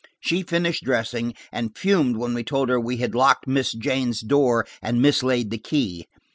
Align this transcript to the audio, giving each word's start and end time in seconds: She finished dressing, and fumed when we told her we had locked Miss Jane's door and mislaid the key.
She 0.19 0.41
finished 0.41 0.83
dressing, 0.83 1.35
and 1.51 1.77
fumed 1.77 2.17
when 2.17 2.33
we 2.33 2.43
told 2.43 2.69
her 2.69 2.79
we 2.79 2.97
had 2.97 3.13
locked 3.13 3.45
Miss 3.45 3.71
Jane's 3.71 4.21
door 4.21 4.65
and 4.81 4.99
mislaid 4.99 5.51
the 5.51 5.59
key. 5.59 6.07